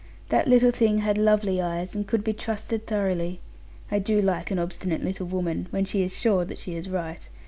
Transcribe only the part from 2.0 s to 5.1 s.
could be trusted thoroughly. I do like an obstinate